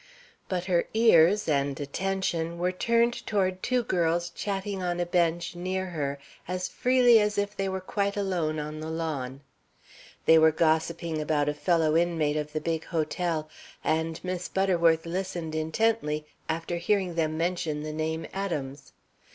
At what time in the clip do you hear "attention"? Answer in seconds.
1.79-2.57